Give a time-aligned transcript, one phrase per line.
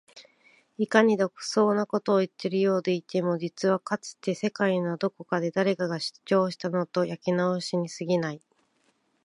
[0.79, 8.41] いかに独創的なことを言っているようでいても実はかつて世界のどこかで誰かが主張したことの焼き直しに過ぎない